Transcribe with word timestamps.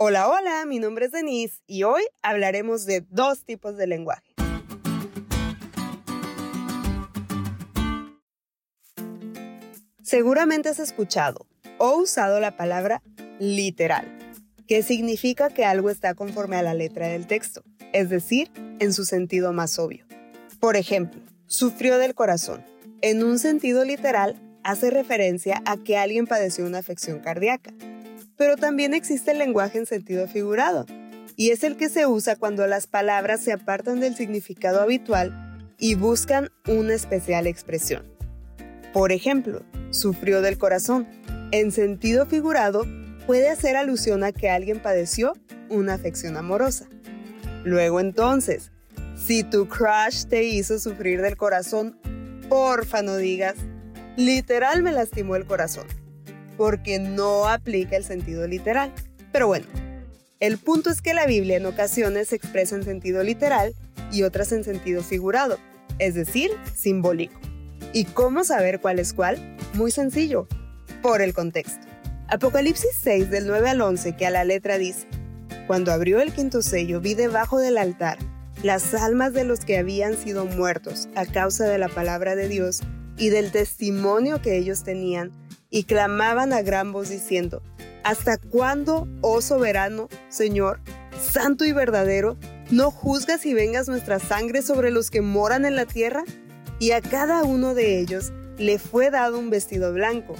Hola, 0.00 0.28
hola, 0.28 0.64
mi 0.64 0.78
nombre 0.78 1.06
es 1.06 1.10
Denise 1.10 1.60
y 1.66 1.82
hoy 1.82 2.04
hablaremos 2.22 2.86
de 2.86 3.04
dos 3.10 3.44
tipos 3.44 3.76
de 3.76 3.88
lenguaje. 3.88 4.32
Seguramente 10.00 10.68
has 10.68 10.78
escuchado 10.78 11.48
o 11.78 11.96
usado 11.96 12.38
la 12.38 12.56
palabra 12.56 13.02
literal, 13.40 14.06
que 14.68 14.84
significa 14.84 15.50
que 15.50 15.64
algo 15.64 15.90
está 15.90 16.14
conforme 16.14 16.54
a 16.54 16.62
la 16.62 16.74
letra 16.74 17.08
del 17.08 17.26
texto, 17.26 17.64
es 17.92 18.08
decir, 18.08 18.52
en 18.78 18.92
su 18.92 19.04
sentido 19.04 19.52
más 19.52 19.80
obvio. 19.80 20.06
Por 20.60 20.76
ejemplo, 20.76 21.20
sufrió 21.48 21.98
del 21.98 22.14
corazón. 22.14 22.64
En 23.00 23.24
un 23.24 23.40
sentido 23.40 23.84
literal, 23.84 24.40
hace 24.62 24.90
referencia 24.90 25.60
a 25.66 25.76
que 25.76 25.96
alguien 25.96 26.28
padeció 26.28 26.66
una 26.66 26.78
afección 26.78 27.18
cardíaca. 27.18 27.72
Pero 28.38 28.56
también 28.56 28.94
existe 28.94 29.32
el 29.32 29.38
lenguaje 29.38 29.78
en 29.78 29.86
sentido 29.86 30.26
figurado, 30.28 30.86
y 31.36 31.50
es 31.50 31.62
el 31.64 31.76
que 31.76 31.88
se 31.88 32.06
usa 32.06 32.36
cuando 32.36 32.66
las 32.66 32.86
palabras 32.86 33.40
se 33.40 33.52
apartan 33.52 34.00
del 34.00 34.16
significado 34.16 34.80
habitual 34.80 35.66
y 35.78 35.94
buscan 35.94 36.50
una 36.66 36.94
especial 36.94 37.46
expresión. 37.46 38.04
Por 38.92 39.12
ejemplo, 39.12 39.62
sufrió 39.90 40.40
del 40.40 40.56
corazón. 40.56 41.06
En 41.50 41.72
sentido 41.72 42.26
figurado, 42.26 42.84
puede 43.26 43.50
hacer 43.50 43.76
alusión 43.76 44.24
a 44.24 44.32
que 44.32 44.48
alguien 44.48 44.80
padeció 44.80 45.34
una 45.68 45.94
afección 45.94 46.36
amorosa. 46.36 46.88
Luego 47.64 48.00
entonces, 48.00 48.72
si 49.16 49.42
tu 49.42 49.68
crush 49.68 50.24
te 50.26 50.44
hizo 50.44 50.78
sufrir 50.78 51.22
del 51.22 51.36
corazón, 51.36 51.98
porfa 52.48 53.02
no 53.02 53.16
digas, 53.16 53.56
literal 54.16 54.82
me 54.82 54.92
lastimó 54.92 55.36
el 55.36 55.44
corazón, 55.44 55.86
porque 56.58 56.98
no 56.98 57.48
aplica 57.48 57.96
el 57.96 58.04
sentido 58.04 58.46
literal. 58.46 58.92
Pero 59.32 59.46
bueno, 59.46 59.64
el 60.40 60.58
punto 60.58 60.90
es 60.90 61.00
que 61.00 61.14
la 61.14 61.24
Biblia 61.24 61.56
en 61.56 61.64
ocasiones 61.64 62.28
se 62.28 62.36
expresa 62.36 62.76
en 62.76 62.84
sentido 62.84 63.22
literal 63.22 63.74
y 64.12 64.24
otras 64.24 64.52
en 64.52 64.64
sentido 64.64 65.02
figurado, 65.02 65.58
es 65.98 66.14
decir, 66.14 66.50
simbólico. 66.76 67.40
¿Y 67.94 68.04
cómo 68.04 68.44
saber 68.44 68.80
cuál 68.80 68.98
es 68.98 69.14
cuál? 69.14 69.56
Muy 69.72 69.90
sencillo, 69.90 70.46
por 71.00 71.22
el 71.22 71.32
contexto. 71.32 71.86
Apocalipsis 72.28 72.90
6 73.00 73.30
del 73.30 73.46
9 73.46 73.70
al 73.70 73.80
11 73.80 74.16
que 74.16 74.26
a 74.26 74.30
la 74.30 74.44
letra 74.44 74.76
dice, 74.76 75.06
Cuando 75.66 75.92
abrió 75.92 76.20
el 76.20 76.34
quinto 76.34 76.60
sello 76.60 77.00
vi 77.00 77.14
debajo 77.14 77.58
del 77.58 77.78
altar 77.78 78.18
las 78.62 78.92
almas 78.94 79.32
de 79.32 79.44
los 79.44 79.60
que 79.60 79.78
habían 79.78 80.16
sido 80.16 80.44
muertos 80.44 81.08
a 81.14 81.26
causa 81.26 81.66
de 81.66 81.78
la 81.78 81.88
palabra 81.88 82.34
de 82.34 82.48
Dios 82.48 82.80
y 83.16 83.28
del 83.30 83.52
testimonio 83.52 84.42
que 84.42 84.56
ellos 84.56 84.82
tenían, 84.82 85.30
y 85.70 85.84
clamaban 85.84 86.52
a 86.52 86.62
gran 86.62 86.92
voz 86.92 87.08
diciendo, 87.08 87.62
¿Hasta 88.04 88.38
cuándo, 88.38 89.06
oh 89.20 89.42
soberano, 89.42 90.08
Señor, 90.28 90.80
santo 91.20 91.64
y 91.64 91.72
verdadero, 91.72 92.36
no 92.70 92.90
juzgas 92.90 93.44
y 93.44 93.54
vengas 93.54 93.88
nuestra 93.88 94.18
sangre 94.18 94.62
sobre 94.62 94.90
los 94.90 95.10
que 95.10 95.20
moran 95.20 95.64
en 95.64 95.76
la 95.76 95.84
tierra? 95.84 96.24
Y 96.78 96.92
a 96.92 97.00
cada 97.00 97.42
uno 97.42 97.74
de 97.74 97.98
ellos 97.98 98.32
le 98.56 98.78
fue 98.78 99.10
dado 99.10 99.38
un 99.38 99.50
vestido 99.50 99.92
blanco, 99.92 100.34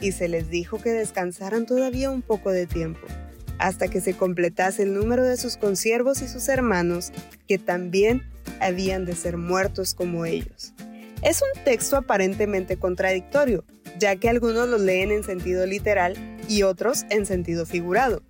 y 0.00 0.12
se 0.12 0.28
les 0.28 0.48
dijo 0.48 0.78
que 0.78 0.90
descansaran 0.92 1.66
todavía 1.66 2.10
un 2.10 2.22
poco 2.22 2.50
de 2.50 2.66
tiempo, 2.66 3.06
hasta 3.58 3.88
que 3.88 4.00
se 4.00 4.16
completase 4.16 4.84
el 4.84 4.94
número 4.94 5.24
de 5.24 5.36
sus 5.36 5.56
consiervos 5.56 6.22
y 6.22 6.28
sus 6.28 6.48
hermanos, 6.48 7.12
que 7.46 7.58
también 7.58 8.22
habían 8.60 9.04
de 9.04 9.14
ser 9.14 9.36
muertos 9.36 9.94
como 9.94 10.24
ellos. 10.24 10.72
Es 11.22 11.42
un 11.42 11.64
texto 11.64 11.96
aparentemente 11.96 12.78
contradictorio, 12.78 13.64
ya 13.98 14.16
que 14.16 14.28
algunos 14.28 14.68
lo 14.68 14.78
leen 14.78 15.10
en 15.10 15.24
sentido 15.24 15.66
literal 15.66 16.14
y 16.48 16.62
otros 16.62 17.04
en 17.10 17.26
sentido 17.26 17.66
figurado. 17.66 18.22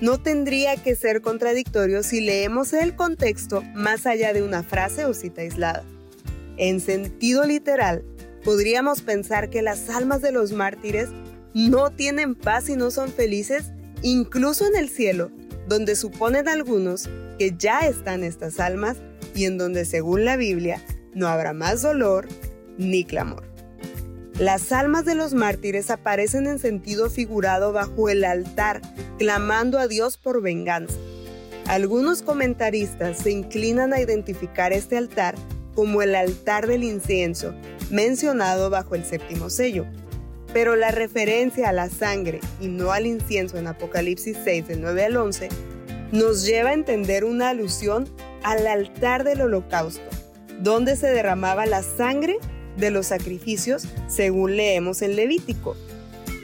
No 0.00 0.20
tendría 0.20 0.76
que 0.76 0.94
ser 0.94 1.22
contradictorio 1.22 2.02
si 2.02 2.20
leemos 2.20 2.72
el 2.72 2.94
contexto 2.94 3.62
más 3.74 4.06
allá 4.06 4.32
de 4.32 4.42
una 4.42 4.62
frase 4.62 5.06
o 5.06 5.14
cita 5.14 5.40
aislada. 5.40 5.84
En 6.58 6.80
sentido 6.80 7.44
literal, 7.46 8.04
podríamos 8.44 9.02
pensar 9.02 9.48
que 9.48 9.62
las 9.62 9.88
almas 9.88 10.20
de 10.20 10.32
los 10.32 10.52
mártires 10.52 11.08
no 11.54 11.90
tienen 11.90 12.34
paz 12.34 12.68
y 12.68 12.76
no 12.76 12.90
son 12.90 13.10
felices, 13.10 13.72
incluso 14.02 14.66
en 14.66 14.76
el 14.76 14.90
cielo, 14.90 15.30
donde 15.66 15.96
suponen 15.96 16.48
algunos 16.48 17.08
que 17.38 17.54
ya 17.58 17.80
están 17.80 18.22
estas 18.22 18.60
almas 18.60 18.98
y 19.34 19.46
en 19.46 19.56
donde, 19.58 19.84
según 19.84 20.24
la 20.24 20.36
Biblia, 20.36 20.82
no 21.14 21.28
habrá 21.28 21.54
más 21.54 21.82
dolor 21.82 22.28
ni 22.76 23.04
clamor. 23.04 23.55
Las 24.38 24.70
almas 24.70 25.06
de 25.06 25.14
los 25.14 25.32
mártires 25.32 25.90
aparecen 25.90 26.46
en 26.46 26.58
sentido 26.58 27.08
figurado 27.08 27.72
bajo 27.72 28.10
el 28.10 28.22
altar, 28.22 28.82
clamando 29.18 29.78
a 29.78 29.88
Dios 29.88 30.18
por 30.18 30.42
venganza. 30.42 30.94
Algunos 31.66 32.20
comentaristas 32.20 33.16
se 33.16 33.30
inclinan 33.30 33.94
a 33.94 34.00
identificar 34.00 34.74
este 34.74 34.98
altar 34.98 35.34
como 35.74 36.02
el 36.02 36.14
altar 36.14 36.66
del 36.66 36.84
incienso, 36.84 37.54
mencionado 37.90 38.68
bajo 38.68 38.94
el 38.94 39.06
séptimo 39.06 39.48
sello. 39.48 39.86
Pero 40.52 40.76
la 40.76 40.90
referencia 40.90 41.70
a 41.70 41.72
la 41.72 41.88
sangre 41.88 42.40
y 42.60 42.68
no 42.68 42.92
al 42.92 43.06
incienso 43.06 43.56
en 43.56 43.68
Apocalipsis 43.68 44.36
6 44.44 44.68
del 44.68 44.82
9 44.82 45.04
al 45.06 45.16
11 45.16 45.48
nos 46.12 46.44
lleva 46.44 46.70
a 46.70 46.74
entender 46.74 47.24
una 47.24 47.48
alusión 47.48 48.06
al 48.42 48.66
altar 48.66 49.24
del 49.24 49.40
holocausto, 49.40 50.04
donde 50.60 50.94
se 50.94 51.06
derramaba 51.06 51.64
la 51.64 51.82
sangre 51.82 52.36
de 52.76 52.90
los 52.90 53.06
sacrificios 53.06 53.86
según 54.08 54.56
leemos 54.56 55.02
en 55.02 55.16
Levítico. 55.16 55.76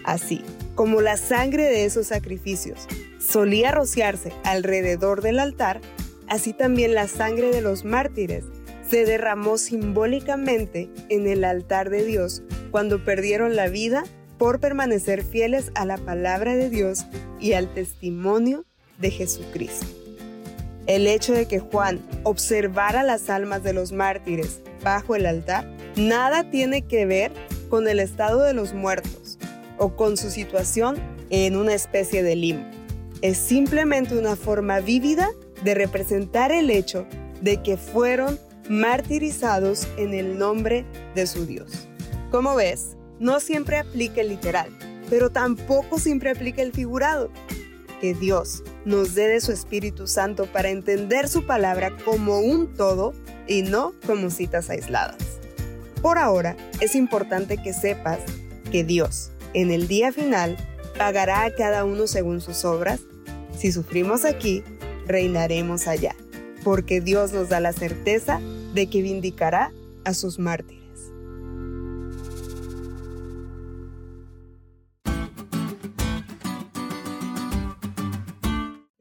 Así 0.04 0.43
como 0.75 1.00
la 1.00 1.16
sangre 1.16 1.65
de 1.65 1.84
esos 1.84 2.06
sacrificios 2.09 2.87
solía 3.19 3.72
rociarse 3.72 4.32
alrededor 4.44 5.22
del 5.22 5.38
altar, 5.38 5.81
así 6.28 6.53
también 6.53 6.94
la 6.94 7.09
sangre 7.09 7.50
de 7.50 7.60
los 7.60 7.84
mártires 7.84 8.44
se 8.88 9.04
derramó 9.04 9.59
simbólicamente 9.59 10.91
en 11.09 11.26
el 11.26 11.44
altar 11.44 11.88
de 11.88 12.04
Dios 12.04 12.43
cuando 12.70 13.04
perdieron 13.04 13.56
la 13.56 13.69
vida 13.69 14.04
por 14.38 14.60
permanecer 14.60 15.25
fieles 15.25 15.70
a 15.75 15.84
la 15.84 15.99
palabra 15.99 16.56
de 16.56 16.69
Dios 16.69 17.06
y 17.41 17.53
al 17.53 17.72
testimonio 17.72 18.64
de 18.99 19.10
Jesucristo. 19.10 20.01
El 20.87 21.06
hecho 21.06 21.32
de 21.32 21.47
que 21.47 21.60
Juan 21.60 22.00
observara 22.25 23.03
las 23.03 23.31
almas 23.31 23.62
de 23.62 23.72
los 23.72 23.93
mártires 23.93 24.60
bajo 24.82 25.15
el 25.15 25.26
altar 25.26 25.65
nada 25.97 26.50
tiene 26.50 26.82
que 26.82 27.06
ver 27.06 27.32
con 27.69 27.87
el 27.87 28.00
estado 28.00 28.43
de 28.43 28.53
los 28.53 28.75
muertos 28.75 29.38
o 29.78 29.94
con 29.94 30.16
su 30.16 30.31
situación 30.31 30.97
en 31.31 31.56
una 31.56 31.75
especie 31.75 32.22
de 32.22 32.37
limbo. 32.37 32.66
Es 33.22 33.38
simplemente 33.38 34.19
una 34.19 34.34
forma 34.34 34.81
vívida 34.81 35.31
de 35.62 35.75
representar 35.75 36.50
el 36.50 36.70
hecho 36.70 37.06
de 37.41 37.62
que 37.62 37.76
fueron 37.76 38.38
martirizados 38.69 39.87
en 39.97 40.14
el 40.14 40.38
nombre 40.38 40.84
de 41.14 41.26
su 41.26 41.47
Dios. 41.47 41.88
Como 42.31 42.54
ves, 42.56 42.97
no 43.20 43.38
siempre 43.38 43.78
aplica 43.78 44.20
el 44.20 44.31
literal, 44.31 44.70
pero 45.09 45.31
tampoco 45.31 45.99
siempre 45.99 46.31
aplica 46.31 46.62
el 46.62 46.72
figurado. 46.72 47.31
Que 48.00 48.14
Dios 48.14 48.64
nos 48.84 49.15
dé 49.15 49.28
de 49.28 49.41
su 49.41 49.53
Espíritu 49.53 50.06
Santo 50.06 50.47
para 50.47 50.70
entender 50.70 51.28
su 51.28 51.47
palabra 51.47 51.97
como 52.04 52.41
un 52.41 52.75
todo 52.75 53.12
y 53.47 53.62
no 53.62 53.94
como 54.06 54.31
citas 54.31 54.70
aisladas. 54.70 55.16
Por 56.00 56.19
ahora, 56.19 56.56
es 56.81 56.94
importante 56.94 57.59
que 57.59 57.72
sepas 57.72 58.19
que 58.70 58.84
Dios, 58.84 59.31
en 59.54 59.70
el 59.70 59.87
día 59.88 60.12
final, 60.12 60.56
pagará 60.98 61.44
a 61.44 61.54
cada 61.54 61.84
uno 61.84 62.06
según 62.06 62.41
sus 62.41 62.65
obras. 62.65 63.00
Si 63.56 63.70
sufrimos 63.70 64.25
aquí, 64.25 64.65
reinaremos 65.06 65.87
allá 65.87 66.16
porque 66.62 67.00
Dios 67.00 67.32
nos 67.32 67.49
da 67.49 67.60
la 67.60 67.72
certeza 67.72 68.41
de 68.75 68.88
que 68.88 69.03
vindicará 69.03 69.72
a 70.04 70.14
sus 70.14 70.38
mártires. 70.38 70.81